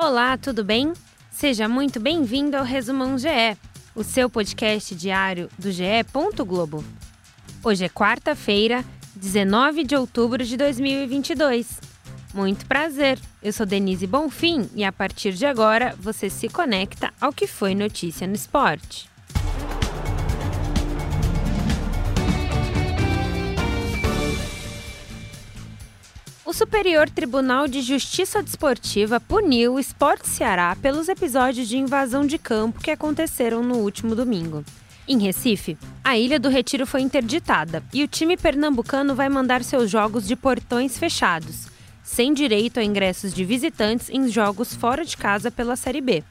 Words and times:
Olá, 0.00 0.38
tudo 0.38 0.62
bem? 0.62 0.92
Seja 1.28 1.68
muito 1.68 1.98
bem-vindo 1.98 2.56
ao 2.56 2.62
Resumão 2.62 3.18
GE, 3.18 3.58
o 3.96 4.04
seu 4.04 4.30
podcast 4.30 4.94
diário 4.94 5.50
do 5.58 5.72
GE. 5.72 5.82
Globo. 6.46 6.84
Hoje 7.64 7.84
é 7.84 7.88
quarta-feira, 7.88 8.84
19 9.16 9.82
de 9.82 9.96
outubro 9.96 10.44
de 10.44 10.56
2022. 10.56 11.80
Muito 12.32 12.64
prazer, 12.66 13.18
eu 13.42 13.52
sou 13.52 13.66
Denise 13.66 14.06
Bonfim 14.06 14.70
e 14.72 14.84
a 14.84 14.92
partir 14.92 15.32
de 15.32 15.44
agora 15.44 15.96
você 15.98 16.30
se 16.30 16.48
conecta 16.48 17.12
ao 17.20 17.32
que 17.32 17.48
foi 17.48 17.74
notícia 17.74 18.24
no 18.24 18.36
esporte. 18.36 19.10
O 26.48 26.52
Superior 26.54 27.10
Tribunal 27.10 27.68
de 27.68 27.82
Justiça 27.82 28.42
Desportiva 28.42 29.20
puniu 29.20 29.74
o 29.74 29.78
Esporte 29.78 30.26
Ceará 30.26 30.74
pelos 30.80 31.06
episódios 31.06 31.68
de 31.68 31.76
invasão 31.76 32.26
de 32.26 32.38
campo 32.38 32.80
que 32.80 32.90
aconteceram 32.90 33.62
no 33.62 33.74
último 33.74 34.14
domingo. 34.14 34.64
Em 35.06 35.18
Recife, 35.18 35.76
a 36.02 36.16
Ilha 36.16 36.40
do 36.40 36.48
Retiro 36.48 36.86
foi 36.86 37.02
interditada 37.02 37.82
e 37.92 38.02
o 38.02 38.08
time 38.08 38.34
pernambucano 38.34 39.14
vai 39.14 39.28
mandar 39.28 39.62
seus 39.62 39.90
jogos 39.90 40.26
de 40.26 40.34
portões 40.34 40.96
fechados, 40.96 41.66
sem 42.02 42.32
direito 42.32 42.80
a 42.80 42.82
ingressos 42.82 43.34
de 43.34 43.44
visitantes 43.44 44.08
em 44.08 44.26
jogos 44.26 44.74
fora 44.74 45.04
de 45.04 45.18
casa 45.18 45.50
pela 45.50 45.76
Série 45.76 46.00
B. 46.00 46.24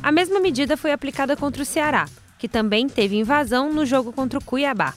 A 0.00 0.12
mesma 0.12 0.38
medida 0.38 0.76
foi 0.76 0.92
aplicada 0.92 1.36
contra 1.36 1.64
o 1.64 1.66
Ceará, 1.66 2.08
que 2.38 2.46
também 2.46 2.88
teve 2.88 3.18
invasão 3.18 3.72
no 3.72 3.84
jogo 3.84 4.12
contra 4.12 4.38
o 4.38 4.44
Cuiabá. 4.44 4.94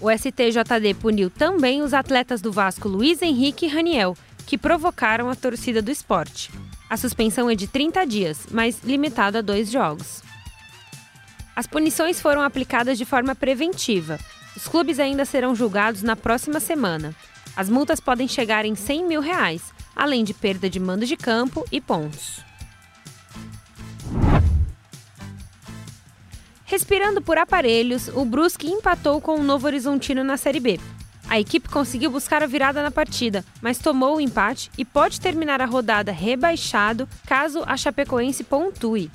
O 0.00 0.08
STJD 0.10 0.94
puniu 1.00 1.28
também 1.28 1.82
os 1.82 1.92
atletas 1.92 2.40
do 2.40 2.52
Vasco 2.52 2.88
Luiz 2.88 3.20
Henrique 3.20 3.66
e 3.66 3.68
Raniel, 3.68 4.16
que 4.46 4.56
provocaram 4.56 5.28
a 5.28 5.34
torcida 5.34 5.82
do 5.82 5.90
esporte. 5.90 6.50
A 6.88 6.96
suspensão 6.96 7.50
é 7.50 7.54
de 7.54 7.66
30 7.66 8.06
dias, 8.06 8.46
mas 8.50 8.80
limitada 8.84 9.40
a 9.40 9.42
dois 9.42 9.70
jogos. 9.70 10.22
As 11.54 11.66
punições 11.66 12.20
foram 12.20 12.42
aplicadas 12.42 12.96
de 12.96 13.04
forma 13.04 13.34
preventiva. 13.34 14.18
Os 14.56 14.68
clubes 14.68 15.00
ainda 15.00 15.24
serão 15.24 15.54
julgados 15.54 16.02
na 16.02 16.14
próxima 16.14 16.60
semana. 16.60 17.14
As 17.56 17.68
multas 17.68 17.98
podem 17.98 18.28
chegar 18.28 18.64
em 18.64 18.76
100 18.76 19.04
mil 19.04 19.20
reais, 19.20 19.72
além 19.94 20.22
de 20.22 20.32
perda 20.32 20.70
de 20.70 20.78
mando 20.78 21.04
de 21.04 21.16
campo 21.16 21.64
e 21.72 21.80
pontos. 21.80 22.47
Respirando 26.78 27.20
por 27.20 27.36
aparelhos, 27.36 28.06
o 28.06 28.24
Brusque 28.24 28.68
empatou 28.68 29.20
com 29.20 29.34
o 29.34 29.42
Novo 29.42 29.66
Horizontino 29.66 30.22
na 30.22 30.36
Série 30.36 30.60
B. 30.60 30.78
A 31.28 31.40
equipe 31.40 31.68
conseguiu 31.68 32.08
buscar 32.08 32.40
a 32.40 32.46
virada 32.46 32.84
na 32.84 32.90
partida, 32.92 33.44
mas 33.60 33.78
tomou 33.78 34.14
o 34.14 34.20
empate 34.20 34.70
e 34.78 34.84
pode 34.84 35.20
terminar 35.20 35.60
a 35.60 35.66
rodada 35.66 36.12
rebaixado 36.12 37.08
caso 37.26 37.64
a 37.66 37.76
Chapecoense 37.76 38.44
pontue. 38.44 39.10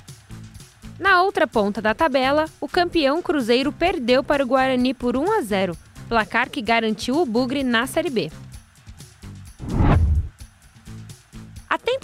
Na 0.98 1.22
outra 1.22 1.46
ponta 1.46 1.80
da 1.80 1.94
tabela, 1.94 2.44
o 2.60 2.68
campeão 2.68 3.22
Cruzeiro 3.22 3.72
perdeu 3.72 4.22
para 4.22 4.44
o 4.44 4.46
Guarani 4.46 4.92
por 4.92 5.16
1 5.16 5.32
a 5.32 5.40
0, 5.40 5.74
placar 6.06 6.50
que 6.50 6.60
garantiu 6.60 7.16
o 7.16 7.24
Bugre 7.24 7.64
na 7.64 7.86
Série 7.86 8.10
B. 8.10 8.30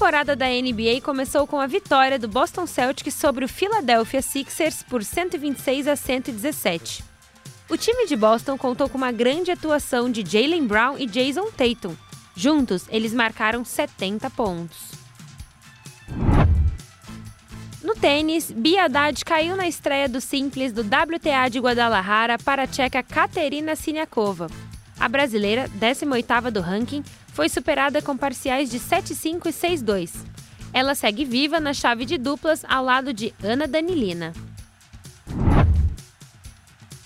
temporada 0.00 0.34
da 0.34 0.46
NBA 0.46 1.02
começou 1.02 1.46
com 1.46 1.60
a 1.60 1.66
vitória 1.66 2.18
do 2.18 2.26
Boston 2.26 2.66
Celtics 2.66 3.12
sobre 3.12 3.44
o 3.44 3.48
Philadelphia 3.48 4.22
Sixers 4.22 4.82
por 4.82 5.04
126 5.04 5.86
a 5.86 5.94
117. 5.94 7.04
O 7.68 7.76
time 7.76 8.06
de 8.06 8.16
Boston 8.16 8.56
contou 8.56 8.88
com 8.88 8.96
uma 8.96 9.12
grande 9.12 9.50
atuação 9.50 10.10
de 10.10 10.24
Jalen 10.26 10.66
Brown 10.66 10.96
e 10.96 11.04
Jason 11.04 11.50
Tatum. 11.50 11.94
Juntos, 12.34 12.86
eles 12.88 13.12
marcaram 13.12 13.62
70 13.62 14.30
pontos. 14.30 14.78
No 17.84 17.94
tênis, 17.94 18.50
Bia 18.50 18.86
Haddad 18.86 19.22
caiu 19.22 19.54
na 19.54 19.68
estreia 19.68 20.08
do 20.08 20.18
simples 20.18 20.72
do 20.72 20.80
WTA 20.80 21.50
de 21.50 21.60
Guadalajara 21.60 22.38
para 22.38 22.62
a 22.62 22.66
tcheca 22.66 23.02
Katerina 23.02 23.76
Siniakova. 23.76 24.46
A 24.98 25.08
brasileira, 25.10 25.68
18ª 25.78 26.50
do 26.50 26.62
ranking, 26.62 27.04
foi 27.32 27.48
superada 27.48 28.02
com 28.02 28.16
parciais 28.16 28.70
de 28.70 28.78
7-5 28.78 29.46
e 29.46 29.50
6-2. 29.50 30.10
Ela 30.72 30.94
segue 30.94 31.24
viva 31.24 31.58
na 31.58 31.72
chave 31.72 32.04
de 32.04 32.16
duplas 32.16 32.64
ao 32.68 32.84
lado 32.84 33.12
de 33.12 33.34
Ana 33.42 33.66
Danilina. 33.66 34.32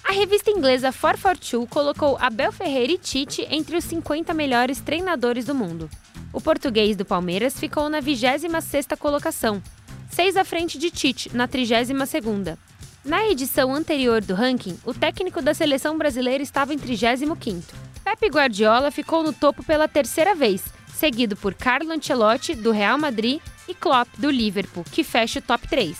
A 0.05 0.13
revista 0.13 0.51
inglesa 0.51 0.93
442 0.93 1.69
colocou 1.69 2.17
Abel 2.21 2.53
Ferreira 2.53 2.93
e 2.93 2.99
Tite 2.99 3.47
entre 3.51 3.77
os 3.77 3.85
50 3.85 4.33
melhores 4.35 4.81
treinadores 4.81 5.45
do 5.45 5.55
mundo. 5.55 5.89
O 6.33 6.41
português 6.41 6.97
do 6.97 7.05
Palmeiras 7.05 7.59
ficou 7.59 7.89
na 7.89 8.01
26ª 8.01 8.97
colocação, 8.97 9.63
seis 10.11 10.37
à 10.37 10.45
frente 10.45 10.79
de 10.79 10.91
Tite, 10.91 11.35
na 11.35 11.49
32ª. 11.49 12.59
Na 13.05 13.27
edição 13.27 13.75
anterior 13.75 14.23
do 14.23 14.35
ranking, 14.35 14.79
o 14.85 14.95
técnico 14.95 15.43
da 15.43 15.53
seleção 15.53 15.99
brasileira 15.99 16.43
estava 16.43 16.73
em 16.73 16.79
35º. 16.79 17.63
Pepe 18.05 18.29
Guardiola 18.29 18.91
ficou 18.91 19.23
no 19.23 19.33
topo 19.33 19.65
pela 19.65 19.89
terceira 19.89 20.35
vez, 20.35 20.63
seguido 20.95 21.35
por 21.37 21.55
Carlo 21.55 21.91
Ancelotti, 21.91 22.55
do 22.55 22.71
Real 22.71 22.99
Madrid, 22.99 23.41
e 23.67 23.75
Klopp, 23.75 24.09
do 24.19 24.31
Liverpool, 24.31 24.85
que 24.85 25.03
fecha 25.03 25.39
o 25.39 25.43
top 25.43 25.67
3. 25.67 25.97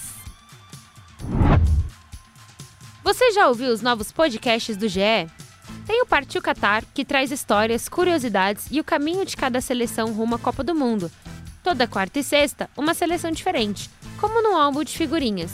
Você 3.03 3.33
já 3.33 3.49
ouviu 3.49 3.73
os 3.73 3.81
novos 3.81 4.13
podcasts 4.13 4.77
do 4.77 4.87
GE? 4.87 5.27
Tem 5.87 6.03
o 6.03 6.07
Partiu 6.07 6.43
Qatar, 6.43 6.85
que 6.93 7.07
traz 7.07 7.31
histórias, 7.31 7.89
curiosidades 7.89 8.67
e 8.71 8.81
o 8.81 8.85
caminho 8.85 9.25
de 9.25 9.37
cada 9.37 9.61
seleção 9.63 10.13
rumo 10.13 10.35
à 10.35 10.39
Copa 10.39 10.63
do 10.63 10.75
Mundo. 10.75 11.11
Toda 11.63 11.87
quarta 11.87 12.19
e 12.19 12.25
sexta, 12.25 12.69
uma 12.77 12.93
seleção 12.93 13.31
diferente, 13.31 13.91
como 14.21 14.43
no 14.43 14.57
álbum 14.57 14.85
de 14.85 14.97
figurinhas. 14.97 15.53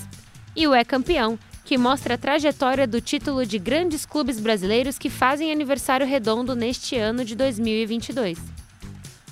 E 0.57 0.67
o 0.67 0.75
É 0.75 0.85
Campeão, 0.85 1.39
que 1.65 1.79
mostra 1.79 2.15
a 2.15 2.19
trajetória 2.19 2.87
do 2.87 3.01
título 3.01 3.47
de 3.47 3.59
grandes 3.59 4.05
clubes 4.05 4.41
brasileiros 4.41 4.99
que 4.99 5.11
fazem 5.11 5.53
aniversário 5.53 6.07
redondo 6.07 6.57
neste 6.57 6.97
ano 6.97 7.25
de 7.25 7.35
2022. 7.35 8.39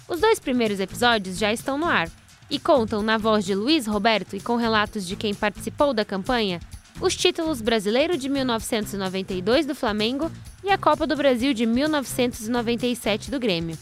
Os 0.08 0.20
dois 0.20 0.38
primeiros 0.38 0.80
episódios 0.80 1.38
já 1.38 1.52
estão 1.52 1.76
no 1.76 1.86
ar 1.86 2.08
e 2.50 2.58
contam, 2.58 3.02
na 3.02 3.18
voz 3.18 3.44
de 3.44 3.54
Luiz 3.54 3.86
Roberto 3.86 4.34
e 4.34 4.40
com 4.40 4.56
relatos 4.56 5.06
de 5.06 5.16
quem 5.16 5.34
participou 5.34 5.92
da 5.92 6.02
campanha, 6.04 6.60
os 7.00 7.14
títulos 7.14 7.60
Brasileiro 7.60 8.16
de 8.16 8.28
1992 8.28 9.66
do 9.66 9.74
Flamengo 9.74 10.30
e 10.64 10.70
a 10.70 10.78
Copa 10.78 11.06
do 11.06 11.14
Brasil 11.14 11.52
de 11.52 11.66
1997 11.66 13.30
do 13.30 13.38
Grêmio. 13.38 13.78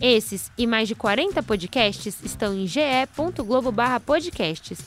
Esses 0.00 0.50
e 0.58 0.66
mais 0.66 0.88
de 0.88 0.94
40 0.94 1.42
podcasts 1.42 2.16
estão 2.22 2.54
em 2.54 2.66
ge.globo/podcasts, 2.66 4.78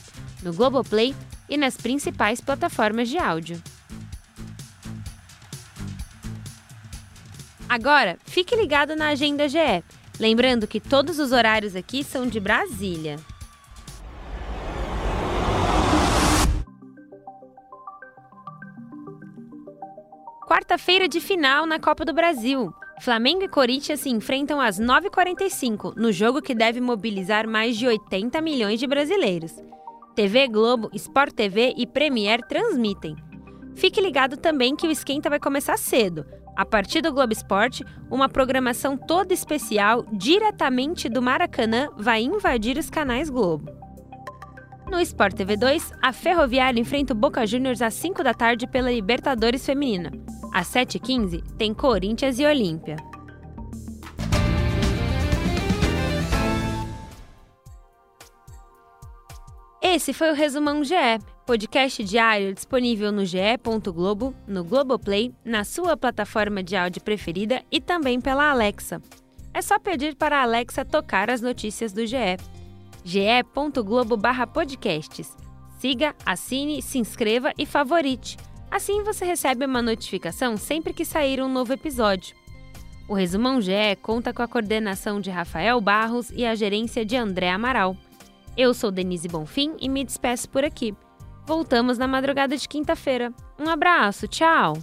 no 0.44 0.54
Globoplay 0.54 1.16
e 1.50 1.58
nas 1.58 1.78
principais 1.78 2.42
plataformas 2.42 3.10
de 3.10 3.18
áudio. 3.18 3.62
Agora, 7.70 8.18
fique 8.26 8.56
ligado 8.56 8.96
na 8.96 9.10
Agenda 9.10 9.48
GE. 9.50 9.84
Lembrando 10.20 10.66
que 10.66 10.80
todos 10.80 11.20
os 11.20 11.32
horários 11.32 11.76
aqui 11.76 12.04
são 12.04 12.26
de 12.26 12.40
Brasília. 12.40 13.18
Quarta-feira 20.48 21.08
de 21.10 21.20
final 21.20 21.66
na 21.66 21.78
Copa 21.78 22.06
do 22.06 22.14
Brasil. 22.14 22.74
Flamengo 23.02 23.44
e 23.44 23.48
Corinthians 23.48 24.00
se 24.00 24.10
enfrentam 24.10 24.60
às 24.60 24.80
9h45, 24.80 25.94
no 25.96 26.12
jogo 26.12 26.42
que 26.42 26.56
deve 26.56 26.82
mobilizar 26.82 27.48
mais 27.48 27.78
de 27.78 27.86
80 27.86 28.42
milhões 28.42 28.80
de 28.80 28.88
brasileiros. 28.88 29.54
TV 30.18 30.48
Globo, 30.48 30.90
Sport 30.96 31.32
TV 31.36 31.76
e 31.78 31.86
Premier 31.86 32.42
transmitem. 32.42 33.16
Fique 33.76 34.02
ligado 34.02 34.36
também 34.36 34.76
que 34.76 34.88
o 34.88 34.90
esquenta 34.90 35.30
vai 35.30 35.40
começar 35.40 35.78
cedo. 35.78 36.26
A 36.56 36.66
partir 36.66 37.02
do 37.04 37.14
Globo 37.14 37.34
Esporte, 37.34 37.86
uma 38.10 38.28
programação 38.28 38.98
toda 38.98 39.32
especial 39.32 40.04
diretamente 40.12 41.08
do 41.08 41.22
Maracanã 41.22 41.90
vai 41.96 42.24
invadir 42.24 42.80
os 42.80 42.90
canais 42.90 43.30
Globo. 43.30 43.72
No 44.90 45.00
Sport 45.02 45.36
TV 45.36 45.56
2, 45.56 45.92
a 46.02 46.12
Ferroviária 46.12 46.82
enfrenta 46.82 47.14
o 47.14 47.16
Boca 47.16 47.46
Juniors 47.46 47.84
às 47.84 47.94
5 47.94 48.24
da 48.24 48.34
tarde 48.34 48.66
pela 48.66 48.92
Libertadores 48.92 49.64
Feminina. 49.64 50.12
Às 50.52 50.68
7h15, 50.70 51.44
tem 51.60 51.76
Corinthians 51.76 52.40
e 52.40 52.46
Olímpia. 52.48 52.96
Esse 59.90 60.12
foi 60.12 60.30
o 60.30 60.34
Resumão 60.34 60.84
GE, 60.84 60.94
podcast 61.46 62.04
diário 62.04 62.54
disponível 62.54 63.10
no 63.10 63.24
ge.globo, 63.24 64.36
no 64.46 64.62
Globoplay, 64.62 65.34
na 65.46 65.64
sua 65.64 65.96
plataforma 65.96 66.62
de 66.62 66.76
áudio 66.76 67.02
preferida 67.02 67.64
e 67.72 67.80
também 67.80 68.20
pela 68.20 68.52
Alexa. 68.52 69.02
É 69.54 69.62
só 69.62 69.80
pedir 69.80 70.16
para 70.16 70.40
a 70.40 70.42
Alexa 70.44 70.84
tocar 70.84 71.30
as 71.30 71.40
notícias 71.40 71.94
do 71.94 72.06
GE. 72.06 72.36
ge.globo/podcasts. 73.06 75.34
Siga, 75.80 76.14
assine, 76.26 76.82
se 76.82 77.00
inscreva 77.00 77.54
e 77.58 77.66
favorite. 77.66 78.36
Assim 78.70 79.04
você 79.04 79.24
recebe 79.24 79.66
uma 79.66 79.82
notificação 79.82 80.58
sempre 80.58 80.92
que 80.92 81.06
sair 81.06 81.42
um 81.42 81.48
novo 81.48 81.72
episódio. 81.72 82.36
O 83.08 83.14
Resumão 83.14 83.62
GE 83.62 83.96
conta 84.02 84.34
com 84.34 84.42
a 84.42 84.50
coordenação 84.50 85.22
de 85.22 85.30
Rafael 85.30 85.80
Barros 85.80 86.30
e 86.32 86.46
a 86.46 86.56
gerência 86.56 87.06
de 87.06 87.16
André 87.16 87.50
Amaral. 87.50 87.96
Eu 88.58 88.74
sou 88.74 88.90
Denise 88.90 89.28
Bonfim 89.28 89.76
e 89.80 89.88
me 89.88 90.04
despeço 90.04 90.50
por 90.50 90.66
aqui. 90.66 90.96
Voltamos 91.46 92.00
na 92.00 92.08
madrugada 92.08 92.58
de 92.58 92.68
quinta-feira. 92.68 93.32
Um 93.60 93.70
abraço, 93.70 94.28
tchau! 94.28 94.74